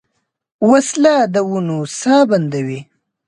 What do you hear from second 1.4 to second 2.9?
ونو ساه بندوي